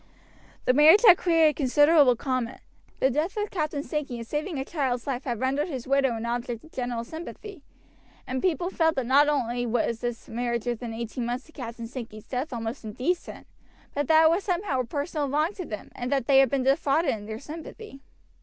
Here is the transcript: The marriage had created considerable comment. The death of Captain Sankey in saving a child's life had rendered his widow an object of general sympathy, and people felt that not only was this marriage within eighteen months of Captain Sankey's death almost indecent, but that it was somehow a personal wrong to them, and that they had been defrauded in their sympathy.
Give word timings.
The 0.65 0.73
marriage 0.73 1.03
had 1.05 1.19
created 1.19 1.55
considerable 1.57 2.15
comment. 2.15 2.59
The 2.99 3.11
death 3.11 3.37
of 3.37 3.51
Captain 3.51 3.83
Sankey 3.83 4.17
in 4.17 4.23
saving 4.23 4.57
a 4.57 4.65
child's 4.65 5.05
life 5.05 5.25
had 5.25 5.39
rendered 5.39 5.67
his 5.67 5.87
widow 5.87 6.15
an 6.15 6.25
object 6.25 6.63
of 6.63 6.71
general 6.71 7.03
sympathy, 7.03 7.61
and 8.25 8.41
people 8.41 8.71
felt 8.71 8.95
that 8.95 9.05
not 9.05 9.29
only 9.29 9.67
was 9.67 9.99
this 9.99 10.27
marriage 10.27 10.65
within 10.65 10.91
eighteen 10.91 11.27
months 11.27 11.47
of 11.49 11.53
Captain 11.53 11.85
Sankey's 11.85 12.25
death 12.27 12.51
almost 12.51 12.83
indecent, 12.83 13.45
but 13.93 14.07
that 14.07 14.23
it 14.23 14.29
was 14.31 14.43
somehow 14.43 14.79
a 14.79 14.85
personal 14.85 15.29
wrong 15.29 15.53
to 15.53 15.65
them, 15.65 15.91
and 15.93 16.11
that 16.11 16.25
they 16.25 16.39
had 16.39 16.49
been 16.49 16.63
defrauded 16.63 17.11
in 17.13 17.27
their 17.27 17.37
sympathy. 17.37 18.01